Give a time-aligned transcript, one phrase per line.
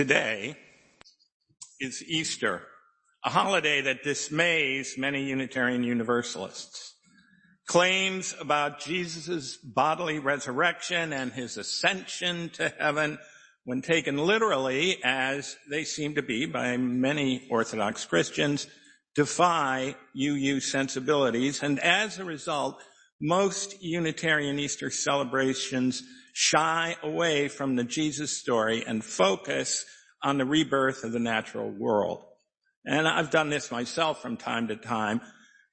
[0.00, 0.56] Today
[1.78, 2.62] is Easter,
[3.22, 6.94] a holiday that dismays many Unitarian Universalists.
[7.68, 13.18] Claims about Jesus' bodily resurrection and his ascension to heaven,
[13.64, 18.68] when taken literally, as they seem to be by many Orthodox Christians,
[19.14, 22.80] defy UU sensibilities, and as a result,
[23.20, 29.84] most Unitarian Easter celebrations shy away from the Jesus story and focus
[30.22, 32.24] on the rebirth of the natural world.
[32.84, 35.20] And I've done this myself from time to time,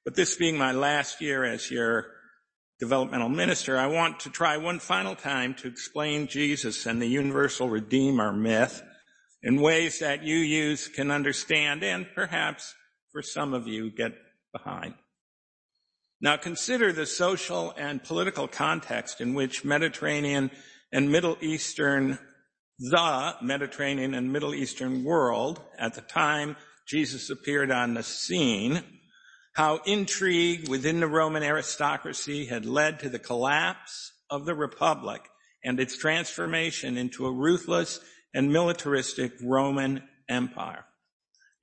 [0.03, 2.08] but this being my last year as your
[2.80, 7.70] developmental minister, I want to try one final time to explain Jesus and the universal
[7.70, 8.84] Redeemer myth
[9.41, 12.75] in ways that you UUs can understand and perhaps
[13.11, 14.14] for some of you get
[14.52, 14.94] behind.
[16.20, 20.49] Now consider the social and political context in which Mediterranean
[20.91, 22.17] and Middle Eastern,
[22.80, 26.55] the Mediterranean and Middle Eastern world at the time
[26.88, 28.81] Jesus appeared on the scene,
[29.53, 35.22] how intrigue within the Roman aristocracy had led to the collapse of the Republic
[35.64, 37.99] and its transformation into a ruthless
[38.33, 40.86] and militaristic Roman Empire.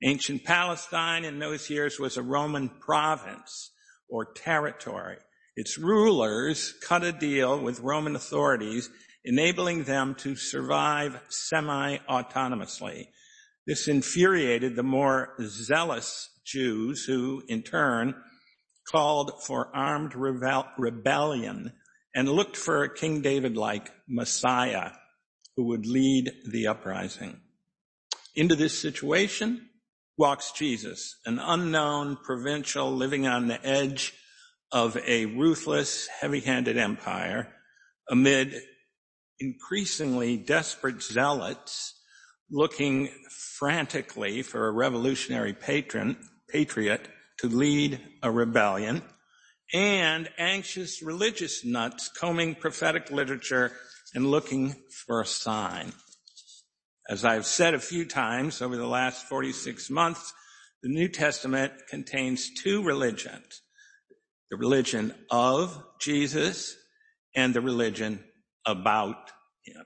[0.03, 3.71] Ancient Palestine in those years was a Roman province
[4.09, 5.17] or territory.
[5.55, 8.89] Its rulers cut a deal with Roman authorities,
[9.23, 13.07] enabling them to survive semi-autonomously.
[13.65, 18.15] This infuriated the more zealous Jews who, in turn,
[18.91, 21.73] called for armed rebel- rebellion
[22.13, 24.91] and looked for a King David-like Messiah
[25.55, 27.39] who would lead the uprising.
[28.35, 29.69] Into this situation,
[30.17, 34.13] walks Jesus, an unknown provincial living on the edge
[34.71, 37.53] of a ruthless, heavy-handed empire
[38.09, 38.55] amid
[39.39, 41.93] increasingly desperate zealots
[42.49, 43.09] looking
[43.57, 46.17] frantically for a revolutionary patron,
[46.49, 47.07] patriot
[47.39, 49.01] to lead a rebellion
[49.73, 53.71] and anxious religious nuts combing prophetic literature
[54.13, 55.91] and looking for a sign.
[57.07, 60.33] As I've said a few times over the last 46 months,
[60.81, 63.61] the New Testament contains two religions.
[64.49, 66.75] The religion of Jesus
[67.35, 68.23] and the religion
[68.65, 69.31] about
[69.63, 69.85] him.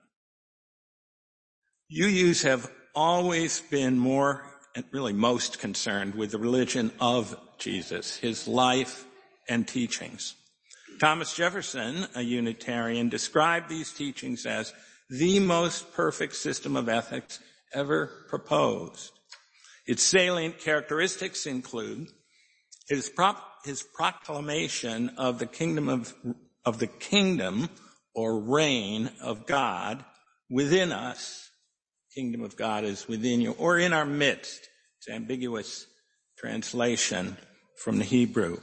[1.91, 4.43] UUs have always been more
[4.75, 9.05] and really most concerned with the religion of Jesus, his life
[9.47, 10.35] and teachings.
[10.99, 14.73] Thomas Jefferson, a Unitarian, described these teachings as
[15.09, 17.39] the most perfect system of ethics
[17.73, 19.11] ever proposed.
[19.87, 22.07] Its salient characteristics include
[22.87, 26.13] his, prop, his proclamation of the kingdom of,
[26.65, 27.69] of the kingdom
[28.13, 30.03] or reign of God
[30.49, 31.49] within us.
[32.13, 34.67] Kingdom of God is within you or in our midst.
[34.97, 35.85] It's ambiguous
[36.37, 37.37] translation
[37.77, 38.59] from the Hebrew.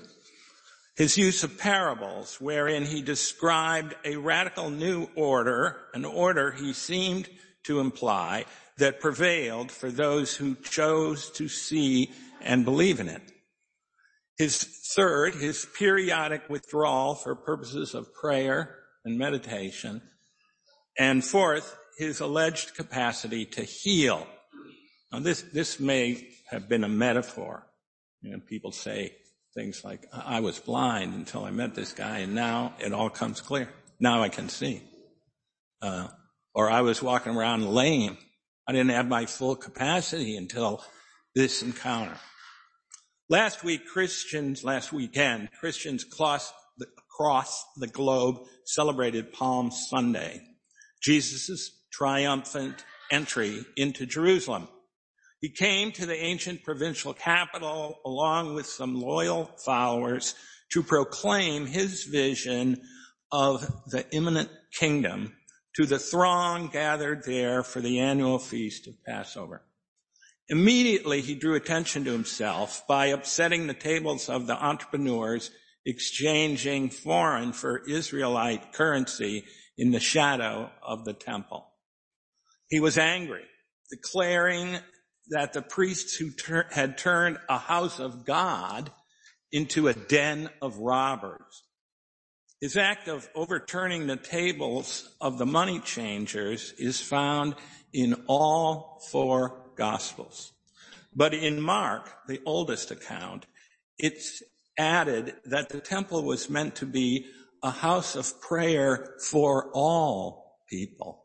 [0.96, 7.28] His use of parables, wherein he described a radical new order, an order he seemed
[7.64, 8.46] to imply
[8.78, 13.22] that prevailed for those who chose to see and believe in it.
[14.38, 14.64] His
[14.94, 20.00] third, his periodic withdrawal for purposes of prayer and meditation.
[20.98, 24.26] And fourth, his alleged capacity to heal.
[25.12, 27.66] Now this, this may have been a metaphor.
[28.22, 29.16] You know, people say,
[29.56, 33.40] things like, I was blind until I met this guy and now it all comes
[33.40, 33.68] clear.
[33.98, 34.82] Now I can see.
[35.82, 36.08] Uh,
[36.54, 38.18] or I was walking around lame.
[38.68, 40.84] I didn't have my full capacity until
[41.34, 42.16] this encounter.
[43.28, 50.42] Last week, Christians, last weekend, Christians across the, across the globe celebrated Palm Sunday,
[51.02, 54.68] Jesus' triumphant entry into Jerusalem.
[55.40, 60.34] He came to the ancient provincial capital along with some loyal followers
[60.72, 62.80] to proclaim his vision
[63.30, 63.60] of
[63.90, 65.36] the imminent kingdom
[65.76, 69.62] to the throng gathered there for the annual feast of Passover.
[70.48, 75.50] Immediately he drew attention to himself by upsetting the tables of the entrepreneurs
[75.84, 79.44] exchanging foreign for Israelite currency
[79.76, 81.66] in the shadow of the temple.
[82.68, 83.44] He was angry,
[83.90, 84.78] declaring
[85.28, 86.30] that the priests who
[86.70, 88.90] had turned a house of God
[89.52, 91.64] into a den of robbers.
[92.60, 97.54] His act of overturning the tables of the money changers is found
[97.92, 100.52] in all four gospels.
[101.14, 103.46] But in Mark, the oldest account,
[103.98, 104.42] it's
[104.78, 107.26] added that the temple was meant to be
[107.62, 111.22] a house of prayer for all people.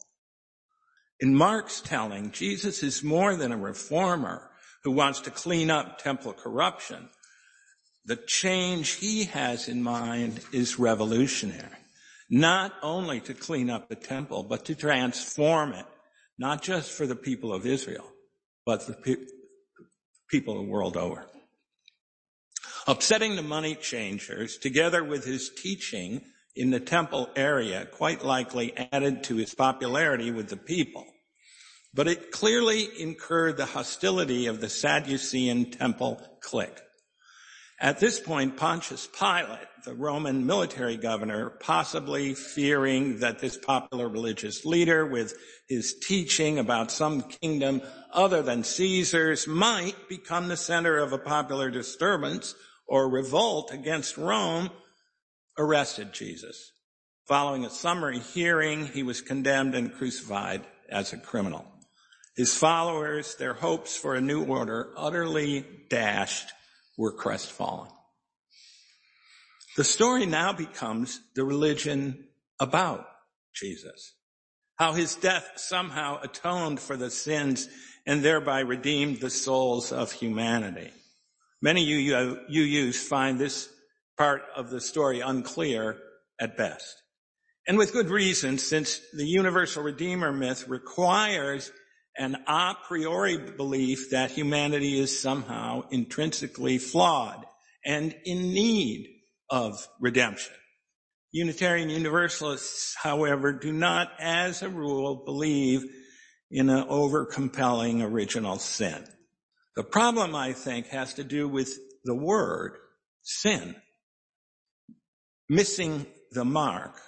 [1.22, 4.50] In Mark's telling, Jesus is more than a reformer
[4.84, 7.10] who wants to clean up temple corruption.
[8.06, 11.78] The change he has in mind is revolutionary.
[12.28, 15.86] Not only to clean up the temple, but to transform it,
[16.40, 18.08] not just for the people of Israel,
[18.66, 19.26] but the pe-
[20.28, 21.28] people the world over.
[22.88, 26.22] Upsetting the money changers, together with his teaching
[26.56, 31.06] in the temple area, quite likely added to his popularity with the people.
[31.94, 36.80] But it clearly incurred the hostility of the Sadducean temple clique.
[37.82, 44.64] At this point, Pontius Pilate, the Roman military governor, possibly fearing that this popular religious
[44.66, 45.34] leader with
[45.68, 47.82] his teaching about some kingdom
[48.14, 52.54] other than Caesar's might become the center of a popular disturbance
[52.86, 54.70] or revolt against Rome,
[55.58, 56.72] arrested Jesus.
[57.28, 61.71] Following a summary hearing, he was condemned and crucified as a criminal.
[62.36, 66.52] His followers, their hopes for a new order utterly dashed,
[66.98, 67.90] were crestfallen.
[69.78, 72.28] The story now becomes the religion
[72.60, 73.06] about
[73.54, 74.14] Jesus.
[74.76, 77.68] How his death somehow atoned for the sins
[78.06, 80.92] and thereby redeemed the souls of humanity.
[81.62, 82.14] Many you
[82.50, 83.70] UUs find this
[84.18, 85.98] part of the story unclear
[86.40, 87.02] at best.
[87.68, 91.72] And with good reason, since the universal redeemer myth requires
[92.18, 97.46] an a priori belief that humanity is somehow intrinsically flawed
[97.86, 99.08] and in need
[99.50, 100.54] of redemption.
[101.32, 105.84] Unitarian Universalists, however, do not as a rule believe
[106.50, 109.06] in an over compelling original sin.
[109.78, 112.74] The problem, I think, has to do with the word
[113.22, 113.76] sin.
[115.48, 117.00] Missing the mark.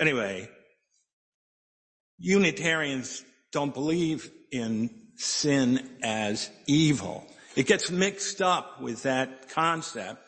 [0.00, 0.48] Anyway,
[2.18, 3.22] Unitarians
[3.52, 7.26] don't believe in sin as evil.
[7.56, 10.22] It gets mixed up with that concept.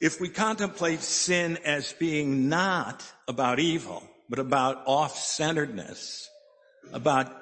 [0.00, 6.28] If we contemplate sin as being not about evil, but about off-centeredness,
[6.92, 7.32] about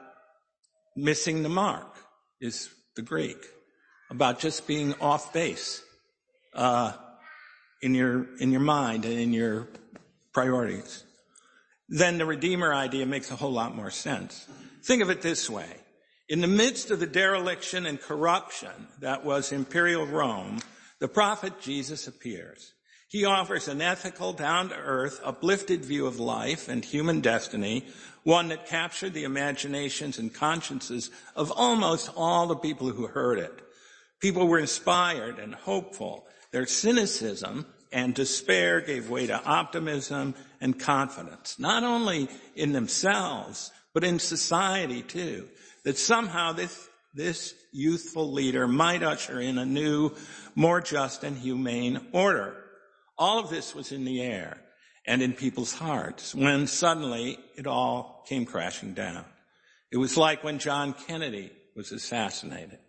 [0.96, 1.96] missing the mark
[2.40, 3.38] is the Greek,
[4.10, 5.82] about just being off base,
[6.52, 6.92] uh,
[7.82, 9.68] in your, in your mind and in your
[10.32, 11.03] priorities,
[11.88, 14.46] then the Redeemer idea makes a whole lot more sense.
[14.84, 15.68] Think of it this way.
[16.28, 20.60] In the midst of the dereliction and corruption that was imperial Rome,
[20.98, 22.72] the prophet Jesus appears.
[23.08, 27.86] He offers an ethical, down-to-earth, uplifted view of life and human destiny,
[28.22, 33.52] one that captured the imaginations and consciences of almost all the people who heard it.
[34.20, 36.26] People were inspired and hopeful.
[36.50, 44.02] Their cynicism and despair gave way to optimism and confidence, not only in themselves, but
[44.02, 45.48] in society too,
[45.84, 50.10] that somehow this, this youthful leader might usher in a new,
[50.56, 52.56] more just and humane order.
[53.16, 54.58] All of this was in the air
[55.06, 59.24] and in people's hearts when suddenly it all came crashing down.
[59.92, 62.80] It was like when John Kennedy was assassinated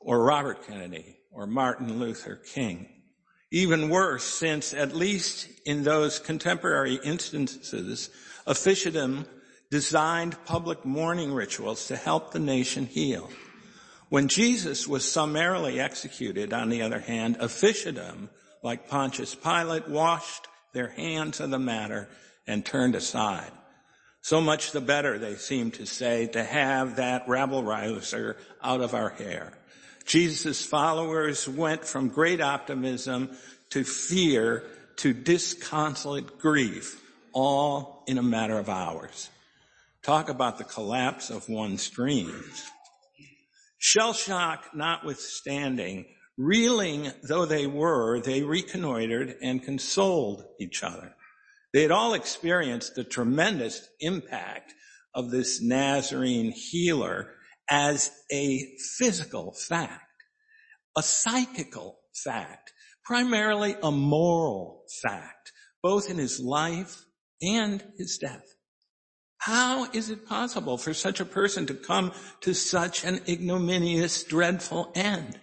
[0.00, 2.90] or Robert Kennedy or Martin Luther King.
[3.54, 8.08] Even worse, since at least in those contemporary instances,
[8.46, 9.26] officialdom
[9.70, 13.28] designed public mourning rituals to help the nation heal.
[14.08, 18.30] When Jesus was summarily executed, on the other hand, officialdom,
[18.62, 22.08] like Pontius Pilate, washed their hands of the matter
[22.46, 23.52] and turned aside.
[24.22, 28.94] So much the better, they seem to say, to have that rabble rouser out of
[28.94, 29.52] our hair.
[30.04, 33.30] Jesus' followers went from great optimism
[33.70, 34.64] to fear
[34.96, 39.30] to disconsolate grief, all in a matter of hours.
[40.02, 42.70] Talk about the collapse of one's dreams.
[43.78, 46.06] Shell shock notwithstanding,
[46.36, 51.14] reeling though they were, they reconnoitered and consoled each other.
[51.72, 54.74] They had all experienced the tremendous impact
[55.14, 57.30] of this Nazarene healer
[57.72, 60.04] as a physical fact,
[60.94, 62.70] a psychical fact,
[63.02, 65.52] primarily a moral fact,
[65.82, 67.06] both in his life
[67.40, 68.44] and his death.
[69.38, 72.12] How is it possible for such a person to come
[72.42, 75.40] to such an ignominious, dreadful end?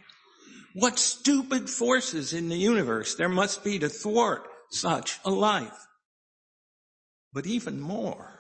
[0.75, 5.87] What stupid forces in the universe there must be to thwart such a life?
[7.33, 8.38] But even more,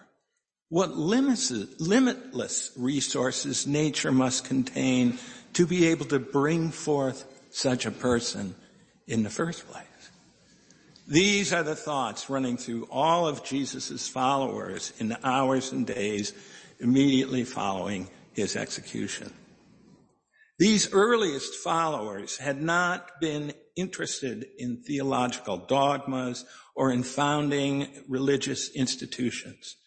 [0.69, 5.17] what limitless resources nature must contain
[5.53, 8.55] to be able to bring forth such a person
[9.07, 9.85] in the first place.
[11.07, 16.33] These are the thoughts running through all of Jesus' followers in the hours and days
[16.79, 19.33] immediately following his execution.
[20.59, 26.45] These earliest followers had not been interested in theological dogmas
[26.75, 29.77] or in founding religious institutions.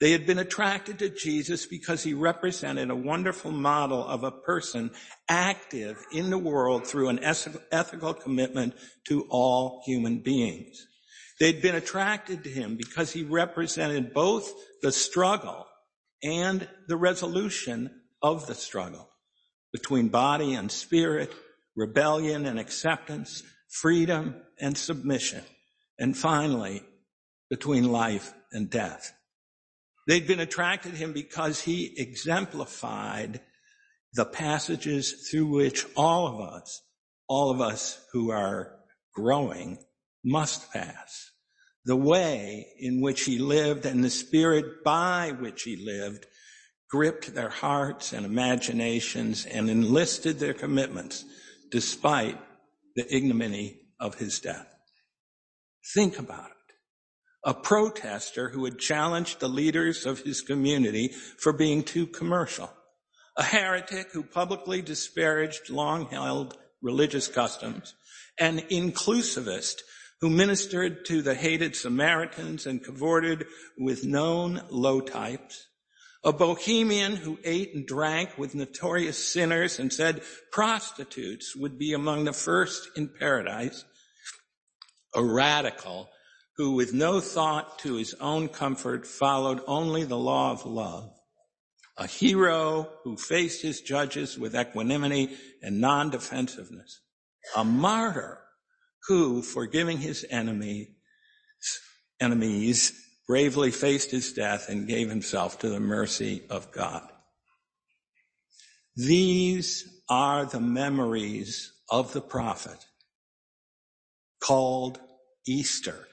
[0.00, 4.90] They had been attracted to Jesus because he represented a wonderful model of a person
[5.28, 8.74] active in the world through an ethical commitment
[9.08, 10.86] to all human beings.
[11.40, 15.66] They'd been attracted to him because he represented both the struggle
[16.22, 19.08] and the resolution of the struggle
[19.72, 21.32] between body and spirit,
[21.76, 25.42] rebellion and acceptance, freedom and submission,
[25.98, 26.82] and finally,
[27.48, 29.13] between life and death.
[30.06, 33.40] They'd been attracted to him because he exemplified
[34.12, 36.82] the passages through which all of us,
[37.28, 38.76] all of us who are
[39.14, 39.78] growing
[40.24, 41.30] must pass.
[41.86, 46.26] The way in which he lived and the spirit by which he lived
[46.90, 51.24] gripped their hearts and imaginations and enlisted their commitments
[51.70, 52.38] despite
[52.94, 54.68] the ignominy of his death.
[55.94, 56.53] Think about it
[57.44, 61.08] a protester who had challenged the leaders of his community
[61.38, 62.72] for being too commercial,
[63.36, 67.94] a heretic who publicly disparaged long-held religious customs,
[68.38, 69.82] an inclusivist
[70.20, 73.46] who ministered to the hated Samaritans and cavorted
[73.76, 75.66] with known low types,
[76.24, 82.24] a bohemian who ate and drank with notorious sinners and said prostitutes would be among
[82.24, 83.84] the first in paradise,
[85.14, 86.08] a radical
[86.56, 91.10] who with no thought to his own comfort followed only the law of love,
[91.96, 97.00] a hero who faced his judges with equanimity and non-defensiveness,
[97.56, 98.38] a martyr
[99.08, 100.96] who, forgiving his enemy,
[102.20, 102.92] enemies,
[103.26, 107.08] bravely faced his death and gave himself to the mercy of God.
[108.96, 112.78] These are the memories of the prophet
[114.40, 115.00] called
[115.46, 116.06] Easter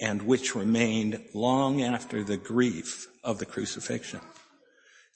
[0.00, 4.20] and which remained long after the grief of the crucifixion.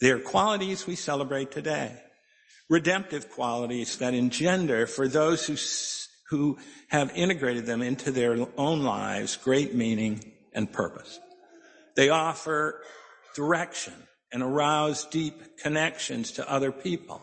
[0.01, 1.93] They are qualities we celebrate today.
[2.69, 9.37] Redemptive qualities that engender for those who, who have integrated them into their own lives
[9.37, 11.19] great meaning and purpose.
[11.97, 12.81] They offer
[13.35, 13.95] direction
[14.33, 17.23] and arouse deep connections to other people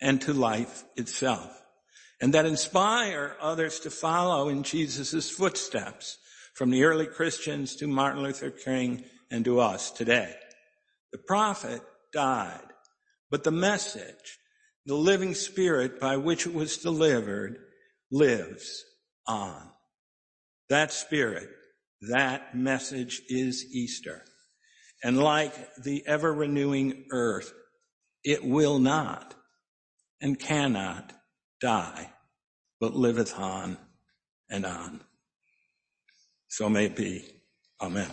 [0.00, 1.60] and to life itself.
[2.20, 6.18] And that inspire others to follow in Jesus' footsteps
[6.54, 10.34] from the early Christians to Martin Luther King and to us today.
[11.12, 11.82] The prophet
[12.12, 12.66] died,
[13.30, 14.38] but the message,
[14.86, 17.56] the living spirit by which it was delivered
[18.10, 18.84] lives
[19.26, 19.70] on.
[20.68, 21.48] That spirit,
[22.10, 24.22] that message is Easter.
[25.02, 27.52] And like the ever renewing earth,
[28.24, 29.34] it will not
[30.20, 31.12] and cannot
[31.60, 32.12] die,
[32.80, 33.76] but liveth on
[34.48, 35.00] and on.
[36.52, 37.24] So may it be.
[37.80, 38.10] Amen.